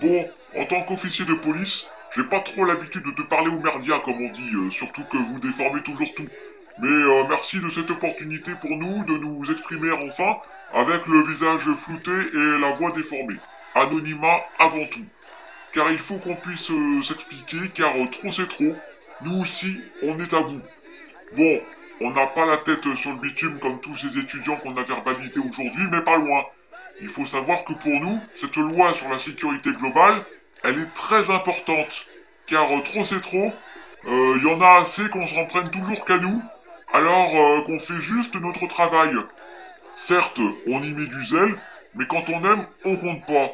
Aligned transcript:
Bon, 0.00 0.28
en 0.56 0.64
tant 0.66 0.82
qu'officier 0.82 1.24
de 1.24 1.34
police, 1.34 1.88
j'ai 2.14 2.24
pas 2.24 2.40
trop 2.40 2.64
l'habitude 2.64 3.04
de 3.04 3.22
parler 3.22 3.48
au 3.48 3.60
merdia, 3.60 4.00
comme 4.04 4.20
on 4.20 4.32
dit, 4.32 4.50
euh, 4.54 4.70
surtout 4.70 5.04
que 5.04 5.16
vous 5.16 5.38
déformez 5.38 5.82
toujours 5.82 6.12
tout. 6.14 6.26
Mais 6.78 6.88
euh, 6.88 7.24
merci 7.28 7.60
de 7.60 7.70
cette 7.70 7.90
opportunité 7.90 8.52
pour 8.60 8.70
nous 8.70 9.04
de 9.04 9.16
nous 9.16 9.50
exprimer 9.50 9.92
enfin 9.92 10.36
avec 10.74 11.06
le 11.06 11.22
visage 11.22 11.70
flouté 11.76 12.10
et 12.10 12.58
la 12.58 12.72
voix 12.72 12.90
déformée. 12.90 13.36
Anonymat 13.74 14.44
avant 14.58 14.86
tout. 14.86 15.04
Car 15.72 15.90
il 15.90 15.98
faut 15.98 16.18
qu'on 16.18 16.36
puisse 16.36 16.70
euh, 16.70 17.02
s'expliquer, 17.02 17.70
car 17.74 17.92
trop 18.10 18.30
c'est 18.32 18.48
trop. 18.48 18.76
Nous 19.22 19.40
aussi, 19.40 19.80
on 20.02 20.18
est 20.20 20.34
à 20.34 20.42
bout. 20.42 20.60
Bon, 21.34 21.60
on 22.02 22.10
n'a 22.10 22.26
pas 22.26 22.44
la 22.44 22.58
tête 22.58 22.94
sur 22.96 23.12
le 23.12 23.18
bitume 23.18 23.58
comme 23.60 23.80
tous 23.80 23.96
ces 23.96 24.18
étudiants 24.18 24.56
qu'on 24.56 24.76
a 24.76 24.82
verbalisés 24.82 25.40
aujourd'hui, 25.40 25.84
mais 25.90 26.02
pas 26.02 26.16
loin. 26.16 26.44
Il 27.00 27.08
faut 27.08 27.26
savoir 27.26 27.64
que 27.64 27.74
pour 27.74 27.92
nous, 28.00 28.20
cette 28.34 28.56
loi 28.56 28.94
sur 28.94 29.08
la 29.08 29.18
sécurité 29.18 29.70
globale, 29.72 30.22
elle 30.64 30.78
est 30.78 30.94
très 30.94 31.30
importante. 31.30 32.06
Car 32.46 32.70
euh, 32.70 32.80
trop 32.82 33.04
c'est 33.04 33.20
trop, 33.20 33.52
il 34.04 34.42
y 34.44 34.48
en 34.48 34.60
a 34.60 34.80
assez 34.80 35.08
qu'on 35.08 35.26
s'en 35.26 35.46
prenne 35.46 35.68
toujours 35.70 36.04
qu'à 36.04 36.18
nous, 36.18 36.40
alors 36.92 37.34
euh, 37.34 37.62
qu'on 37.62 37.78
fait 37.78 38.00
juste 38.00 38.34
notre 38.36 38.66
travail. 38.66 39.14
Certes, 39.94 40.40
on 40.66 40.82
y 40.82 40.92
met 40.92 41.06
du 41.06 41.24
zèle, 41.26 41.56
mais 41.94 42.06
quand 42.06 42.28
on 42.28 42.44
aime, 42.44 42.66
on 42.84 42.96
compte 42.96 43.26
pas. 43.26 43.52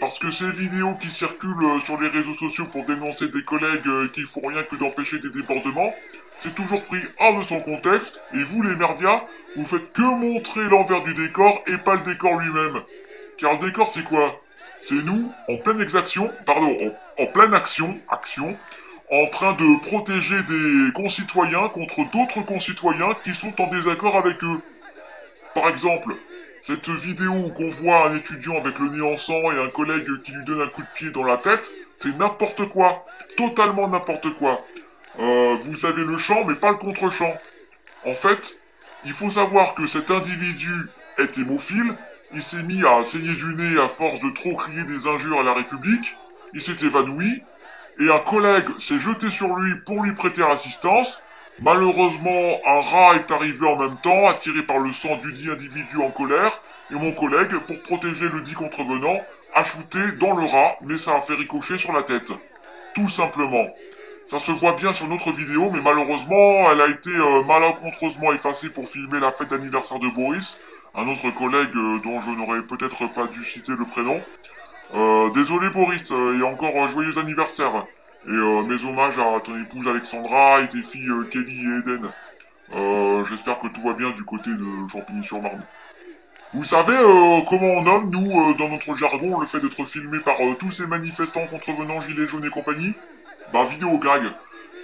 Parce 0.00 0.18
que 0.18 0.30
ces 0.30 0.50
vidéos 0.52 0.94
qui 0.96 1.08
circulent 1.08 1.64
euh, 1.64 1.78
sur 1.80 2.00
les 2.00 2.08
réseaux 2.08 2.34
sociaux 2.34 2.66
pour 2.66 2.84
dénoncer 2.84 3.28
des 3.28 3.44
collègues 3.44 3.86
euh, 3.86 4.08
qui 4.08 4.22
font 4.22 4.46
rien 4.46 4.62
que 4.62 4.76
d'empêcher 4.76 5.18
des 5.18 5.30
débordements, 5.30 5.94
c'est 6.38 6.54
toujours 6.54 6.82
pris 6.82 7.00
hors 7.18 7.38
de 7.38 7.44
son 7.44 7.60
contexte, 7.60 8.20
et 8.34 8.42
vous 8.42 8.62
les 8.62 8.76
merdias, 8.76 9.22
vous 9.56 9.66
faites 9.66 9.92
que 9.92 10.02
montrer 10.02 10.62
l'envers 10.64 11.02
du 11.02 11.14
décor 11.14 11.62
et 11.66 11.78
pas 11.78 11.94
le 11.94 12.02
décor 12.02 12.38
lui-même. 12.38 12.82
Car 13.38 13.52
le 13.52 13.58
décor 13.58 13.88
c'est 13.90 14.04
quoi? 14.04 14.40
C'est 14.80 15.04
nous, 15.04 15.32
en 15.48 15.56
pleine 15.58 15.80
exaction, 15.80 16.30
pardon, 16.44 16.76
en, 17.18 17.26
pleine 17.26 17.54
action, 17.54 17.96
action, 18.10 18.58
en 19.12 19.26
train 19.28 19.52
de 19.52 19.80
protéger 19.86 20.42
des 20.42 20.92
concitoyens 20.92 21.68
contre 21.68 21.98
d'autres 22.10 22.42
concitoyens 22.44 23.14
qui 23.22 23.32
sont 23.34 23.60
en 23.60 23.68
désaccord 23.68 24.16
avec 24.16 24.42
eux. 24.42 24.60
Par 25.54 25.68
exemple, 25.68 26.16
cette 26.62 26.88
vidéo 26.88 27.32
où 27.32 27.50
qu'on 27.50 27.68
voit 27.68 28.08
un 28.08 28.16
étudiant 28.16 28.56
avec 28.56 28.78
le 28.80 28.88
nez 28.88 29.02
en 29.02 29.16
sang 29.16 29.52
et 29.52 29.58
un 29.58 29.68
collègue 29.68 30.08
qui 30.22 30.32
lui 30.32 30.44
donne 30.44 30.62
un 30.62 30.68
coup 30.68 30.82
de 30.82 30.86
pied 30.94 31.10
dans 31.10 31.24
la 31.24 31.36
tête, 31.36 31.70
c'est 31.98 32.16
n'importe 32.18 32.68
quoi. 32.70 33.04
Totalement 33.36 33.88
n'importe 33.88 34.34
quoi. 34.34 34.58
Euh, 35.18 35.56
vous 35.62 35.76
savez 35.76 36.04
le 36.04 36.18
chant, 36.18 36.44
mais 36.44 36.54
pas 36.54 36.70
le 36.70 36.76
contre-champ. 36.78 37.34
En 38.04 38.14
fait, 38.14 38.60
il 39.04 39.12
faut 39.12 39.30
savoir 39.30 39.74
que 39.74 39.86
cet 39.86 40.10
individu 40.10 40.72
est 41.18 41.38
hémophile, 41.38 41.94
il 42.34 42.42
s'est 42.42 42.62
mis 42.62 42.84
à 42.84 43.04
saigner 43.04 43.34
du 43.34 43.54
nez 43.54 43.80
à 43.80 43.88
force 43.88 44.20
de 44.20 44.30
trop 44.30 44.56
crier 44.56 44.84
des 44.84 45.06
injures 45.06 45.40
à 45.40 45.42
la 45.42 45.52
République, 45.52 46.16
il 46.54 46.62
s'est 46.62 46.84
évanoui, 46.84 47.42
et 48.00 48.10
un 48.10 48.18
collègue 48.20 48.68
s'est 48.78 48.98
jeté 48.98 49.28
sur 49.30 49.54
lui 49.54 49.74
pour 49.84 50.02
lui 50.02 50.12
prêter 50.12 50.42
assistance. 50.42 51.20
Malheureusement, 51.60 52.58
un 52.66 52.80
rat 52.80 53.16
est 53.16 53.30
arrivé 53.30 53.66
en 53.66 53.76
même 53.76 53.96
temps, 54.02 54.28
attiré 54.28 54.62
par 54.62 54.78
le 54.78 54.92
sang 54.92 55.16
du 55.16 55.32
dit 55.32 55.50
individu 55.50 55.98
en 55.98 56.10
colère, 56.10 56.58
et 56.90 56.94
mon 56.94 57.12
collègue, 57.12 57.56
pour 57.66 57.78
protéger 57.82 58.28
le 58.28 58.40
dit 58.40 58.54
contrevenant, 58.54 59.20
a 59.54 59.62
shooté 59.62 60.12
dans 60.18 60.34
le 60.34 60.46
rat, 60.46 60.76
mais 60.80 60.98
ça 60.98 61.16
a 61.16 61.20
fait 61.20 61.34
ricocher 61.34 61.76
sur 61.76 61.92
la 61.92 62.02
tête. 62.02 62.32
Tout 62.94 63.08
simplement. 63.08 63.66
Ça 64.32 64.38
se 64.38 64.50
voit 64.50 64.72
bien 64.76 64.94
sur 64.94 65.06
notre 65.08 65.30
vidéo, 65.30 65.70
mais 65.70 65.82
malheureusement, 65.82 66.72
elle 66.72 66.80
a 66.80 66.88
été 66.88 67.10
euh, 67.10 67.42
malencontreusement 67.44 68.32
effacée 68.32 68.70
pour 68.70 68.88
filmer 68.88 69.20
la 69.20 69.30
fête 69.30 69.50
d'anniversaire 69.50 69.98
de 69.98 70.08
Boris, 70.08 70.58
un 70.94 71.06
autre 71.06 71.30
collègue 71.32 71.76
euh, 71.76 71.98
dont 72.02 72.18
je 72.18 72.30
n'aurais 72.30 72.62
peut-être 72.62 73.12
pas 73.12 73.26
dû 73.26 73.44
citer 73.44 73.72
le 73.72 73.84
prénom. 73.84 74.22
Euh, 74.94 75.28
désolé 75.32 75.68
Boris, 75.68 76.10
et 76.10 76.42
encore 76.44 76.88
joyeux 76.88 77.18
anniversaire. 77.18 77.84
Et 78.26 78.30
mes 78.30 78.82
hommages 78.86 79.18
à 79.18 79.38
ton 79.40 79.54
épouse 79.60 79.86
Alexandra 79.86 80.62
et 80.62 80.68
tes 80.68 80.82
filles 80.82 81.12
Kelly 81.30 81.66
et 81.66 81.80
Eden. 81.80 82.08
J'espère 83.28 83.58
que 83.58 83.66
tout 83.66 83.82
va 83.82 83.92
bien 83.92 84.12
du 84.12 84.24
côté 84.24 84.48
de 84.48 84.88
Champigny-sur-Marne. 84.90 85.62
Vous 86.54 86.64
savez 86.64 86.96
comment 87.50 87.74
on 87.74 87.82
nomme, 87.82 88.08
nous, 88.08 88.54
dans 88.54 88.70
notre 88.70 88.94
jargon, 88.94 89.40
le 89.40 89.46
fait 89.46 89.60
d'être 89.60 89.84
filmé 89.84 90.20
par 90.20 90.36
tous 90.58 90.72
ces 90.72 90.86
manifestants 90.86 91.46
contrevenants, 91.48 92.00
gilets 92.00 92.26
jaunes 92.26 92.46
et 92.46 92.50
compagnie? 92.50 92.94
Bah 93.52 93.64
vidéo 93.64 93.98
gag. 93.98 94.32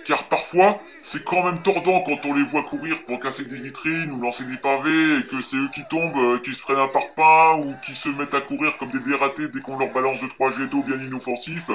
Car 0.04 0.24
parfois, 0.24 0.76
c'est 1.02 1.24
quand 1.24 1.42
même 1.42 1.60
tordant 1.62 2.00
quand 2.00 2.24
on 2.26 2.34
les 2.34 2.44
voit 2.44 2.62
courir 2.62 3.02
pour 3.04 3.20
casser 3.20 3.44
des 3.44 3.58
vitrines 3.58 4.12
ou 4.12 4.20
lancer 4.20 4.44
des 4.44 4.56
pavés 4.56 5.18
et 5.18 5.22
que 5.26 5.40
c'est 5.42 5.56
eux 5.56 5.68
qui 5.74 5.84
tombent, 5.88 6.16
euh, 6.16 6.38
qui 6.38 6.54
se 6.54 6.62
prennent 6.62 6.78
un 6.78 6.88
parpaing 6.88 7.60
ou 7.60 7.74
qui 7.84 7.94
se 7.94 8.08
mettent 8.10 8.34
à 8.34 8.40
courir 8.40 8.76
comme 8.78 8.90
des 8.90 9.00
dératés 9.00 9.48
dès 9.48 9.60
qu'on 9.60 9.78
leur 9.78 9.92
balance 9.92 10.20
de 10.22 10.28
trois 10.28 10.50
jets 10.50 10.66
d'eau 10.66 10.82
bien 10.82 10.96
inoffensifs. 10.96 11.70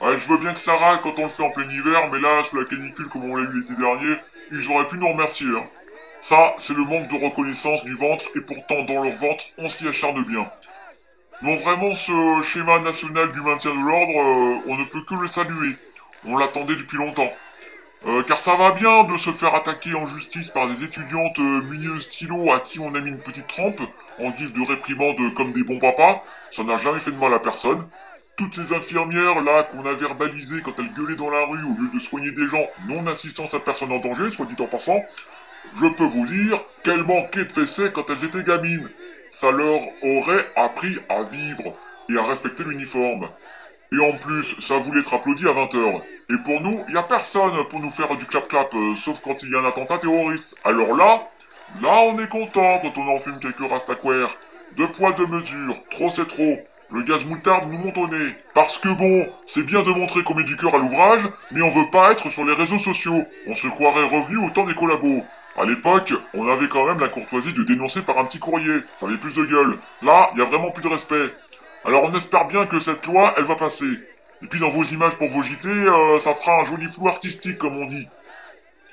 Ouais, 0.00 0.18
je 0.18 0.28
veux 0.28 0.38
bien 0.38 0.52
que 0.52 0.70
râle 0.70 1.00
quand 1.02 1.18
on 1.18 1.24
le 1.24 1.28
fait 1.28 1.42
en 1.42 1.50
plein 1.50 1.68
hiver, 1.68 2.08
mais 2.12 2.20
là, 2.20 2.42
sous 2.44 2.56
la 2.56 2.66
canicule 2.66 3.08
comme 3.08 3.30
on 3.30 3.36
l'a 3.36 3.48
eu 3.48 3.58
l'été 3.58 3.74
dernier, 3.74 4.16
ils 4.52 4.70
auraient 4.70 4.88
pu 4.88 4.98
nous 4.98 5.08
remercier. 5.08 5.46
Hein. 5.48 5.64
Ça, 6.22 6.54
c'est 6.58 6.74
le 6.74 6.84
manque 6.84 7.08
de 7.08 7.24
reconnaissance 7.24 7.84
du 7.84 7.96
ventre, 7.96 8.26
et 8.34 8.40
pourtant 8.40 8.82
dans 8.84 9.02
leur 9.04 9.16
ventre, 9.16 9.44
on 9.58 9.68
s'y 9.68 9.88
acharne 9.88 10.22
bien. 10.24 10.46
Non, 11.42 11.56
vraiment, 11.56 11.94
ce 11.94 12.42
schéma 12.42 12.80
national 12.80 13.32
du 13.32 13.40
maintien 13.40 13.70
de 13.70 13.80
l'ordre, 13.80 14.18
euh, 14.18 14.58
on 14.66 14.76
ne 14.76 14.84
peut 14.84 15.02
que 15.08 15.14
le 15.14 15.28
saluer. 15.28 15.76
On 16.26 16.36
l'attendait 16.36 16.76
depuis 16.76 16.98
longtemps. 16.98 17.30
Euh, 18.06 18.22
car 18.22 18.36
ça 18.36 18.56
va 18.56 18.72
bien 18.72 19.04
de 19.04 19.16
se 19.16 19.30
faire 19.30 19.54
attaquer 19.54 19.94
en 19.94 20.06
justice 20.06 20.50
par 20.50 20.68
des 20.68 20.84
étudiantes 20.84 21.38
euh, 21.38 21.62
munies 21.62 21.94
de 21.94 22.00
stylo 22.00 22.52
à 22.52 22.60
qui 22.60 22.78
on 22.78 22.94
a 22.94 23.00
mis 23.00 23.10
une 23.10 23.18
petite 23.18 23.46
trempe, 23.46 23.80
en 24.18 24.30
guise 24.30 24.52
de 24.52 24.66
réprimande 24.66 25.16
comme 25.34 25.52
des 25.52 25.64
bons 25.64 25.78
papas. 25.78 26.22
Ça 26.52 26.62
n'a 26.62 26.76
jamais 26.76 27.00
fait 27.00 27.10
de 27.10 27.16
mal 27.16 27.32
à 27.34 27.38
personne. 27.38 27.88
Toutes 28.36 28.54
ces 28.54 28.74
infirmières 28.74 29.42
là 29.42 29.62
qu'on 29.64 29.86
a 29.86 29.92
verbalisées 29.92 30.60
quand 30.62 30.78
elles 30.78 30.92
gueulaient 30.92 31.16
dans 31.16 31.30
la 31.30 31.46
rue 31.46 31.64
au 31.64 31.80
lieu 31.80 31.88
de 31.92 31.98
soigner 31.98 32.32
des 32.32 32.46
gens 32.46 32.66
non 32.86 33.06
assistance 33.06 33.54
à 33.54 33.60
personne 33.60 33.90
en 33.90 33.98
danger, 33.98 34.30
soit 34.30 34.46
dit 34.46 34.62
en 34.62 34.66
passant, 34.66 35.02
je 35.80 35.86
peux 35.86 36.04
vous 36.04 36.26
dire 36.26 36.62
qu'elles 36.84 37.02
manquaient 37.02 37.46
de 37.46 37.52
fessées 37.52 37.90
quand 37.92 38.08
elles 38.10 38.24
étaient 38.24 38.42
gamines. 38.42 38.88
Ça 39.30 39.50
leur 39.50 39.80
aurait 40.02 40.46
appris 40.54 40.98
à 41.08 41.22
vivre 41.22 41.74
et 42.08 42.18
à 42.18 42.24
respecter 42.24 42.62
l'uniforme. 42.62 43.28
Et 43.92 44.00
en 44.00 44.12
plus, 44.12 44.60
ça 44.60 44.78
voulait 44.78 45.00
être 45.00 45.14
applaudi 45.14 45.46
à 45.46 45.52
20h. 45.52 46.02
Et 46.30 46.38
pour 46.44 46.60
nous, 46.60 46.84
y 46.92 46.96
a 46.96 47.02
personne 47.02 47.52
pour 47.70 47.80
nous 47.80 47.90
faire 47.90 48.16
du 48.16 48.26
clap-clap, 48.26 48.74
euh, 48.74 48.96
sauf 48.96 49.20
quand 49.22 49.42
il 49.42 49.50
y 49.50 49.54
a 49.54 49.60
un 49.60 49.64
attentat 49.64 49.98
terroriste. 49.98 50.56
Alors 50.64 50.96
là, 50.96 51.28
là 51.80 52.02
on 52.02 52.18
est 52.18 52.28
content 52.28 52.80
quand 52.80 52.98
on 52.98 53.08
en 53.08 53.18
fume 53.18 53.38
quelques 53.38 53.70
rastaquaires. 53.70 54.34
Deux 54.76 54.88
poids, 54.88 55.12
deux 55.12 55.26
mesures, 55.26 55.76
trop 55.90 56.10
c'est 56.10 56.26
trop. 56.26 56.58
Le 56.92 57.02
gaz 57.02 57.24
moutarde 57.24 57.70
nous 57.70 57.78
monte 57.78 57.98
au 57.98 58.08
nez. 58.08 58.34
Parce 58.54 58.78
que 58.78 58.88
bon, 58.88 59.28
c'est 59.46 59.64
bien 59.64 59.82
de 59.82 59.90
montrer 59.90 60.22
qu'on 60.22 60.34
met 60.34 60.44
du 60.44 60.56
cœur 60.56 60.74
à 60.74 60.78
l'ouvrage, 60.78 61.22
mais 61.50 61.62
on 61.62 61.70
veut 61.70 61.90
pas 61.90 62.12
être 62.12 62.30
sur 62.30 62.44
les 62.44 62.54
réseaux 62.54 62.78
sociaux. 62.78 63.24
On 63.46 63.54
se 63.54 63.66
croirait 63.68 64.04
revenu 64.04 64.38
au 64.38 64.50
temps 64.50 64.64
des 64.64 64.74
collabos. 64.74 65.24
À 65.58 65.64
l'époque, 65.64 66.12
on 66.34 66.46
avait 66.48 66.68
quand 66.68 66.84
même 66.86 67.00
la 67.00 67.08
courtoisie 67.08 67.54
de 67.54 67.62
dénoncer 67.62 68.02
par 68.02 68.18
un 68.18 68.24
petit 68.24 68.38
courrier. 68.38 68.80
Ça 68.98 69.06
avait 69.06 69.16
plus 69.16 69.34
de 69.34 69.44
gueule. 69.44 69.78
Là, 70.02 70.30
y 70.36 70.42
a 70.42 70.44
vraiment 70.44 70.70
plus 70.70 70.82
de 70.82 70.88
respect. 70.88 71.34
Alors 71.86 72.02
on 72.02 72.12
espère 72.16 72.46
bien 72.46 72.66
que 72.66 72.80
cette 72.80 73.06
loi, 73.06 73.32
elle 73.36 73.44
va 73.44 73.54
passer. 73.54 73.86
Et 74.42 74.46
puis 74.46 74.58
dans 74.58 74.68
vos 74.68 74.82
images 74.82 75.14
pour 75.14 75.28
vos 75.28 75.44
JT, 75.44 75.68
euh, 75.68 76.18
ça 76.18 76.34
fera 76.34 76.60
un 76.60 76.64
joli 76.64 76.88
flou 76.88 77.06
artistique, 77.06 77.58
comme 77.58 77.76
on 77.76 77.86
dit. 77.86 78.08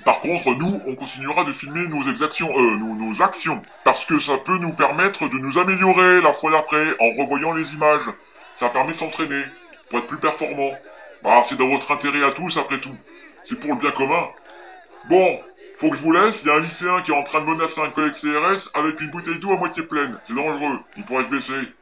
Par 0.05 0.19
contre, 0.19 0.53
nous, 0.53 0.79
on 0.85 0.95
continuera 0.95 1.43
de 1.43 1.53
filmer 1.53 1.87
nos 1.87 2.03
exactions, 2.07 2.51
euh, 2.55 2.75
nos, 2.75 3.21
actions, 3.23 3.63
parce 3.83 4.05
que 4.05 4.19
ça 4.19 4.37
peut 4.37 4.57
nous 4.59 4.73
permettre 4.73 5.27
de 5.27 5.37
nous 5.39 5.57
améliorer 5.57 6.21
la 6.21 6.33
fois 6.33 6.51
d'après 6.51 6.85
en 6.99 7.11
revoyant 7.19 7.53
les 7.53 7.73
images. 7.73 8.09
Ça 8.53 8.69
permet 8.69 8.91
de 8.91 8.97
s'entraîner, 8.97 9.43
pour 9.89 9.97
être 9.99 10.07
plus 10.07 10.19
performant. 10.19 10.71
Bah, 11.23 11.41
c'est 11.45 11.57
dans 11.57 11.69
votre 11.69 11.91
intérêt 11.91 12.23
à 12.23 12.31
tous, 12.31 12.57
après 12.57 12.77
tout. 12.77 12.95
C'est 13.43 13.59
pour 13.59 13.71
le 13.73 13.79
bien 13.79 13.91
commun. 13.91 14.27
Bon, 15.09 15.39
faut 15.77 15.89
que 15.89 15.95
je 15.95 16.01
vous 16.01 16.11
laisse, 16.11 16.43
il 16.43 16.49
y 16.49 16.51
a 16.51 16.55
un 16.55 16.59
lycéen 16.59 17.01
qui 17.01 17.11
est 17.11 17.15
en 17.15 17.23
train 17.23 17.41
de 17.41 17.45
menacer 17.45 17.81
un 17.81 17.89
collègue 17.89 18.13
CRS 18.13 18.69
avec 18.75 19.01
une 19.01 19.09
bouteille 19.09 19.39
d'eau 19.39 19.51
à 19.51 19.57
moitié 19.57 19.81
pleine. 19.81 20.19
C'est 20.27 20.35
dangereux, 20.35 20.79
il 20.95 21.03
pourrait 21.03 21.23
se 21.23 21.29
blesser. 21.29 21.73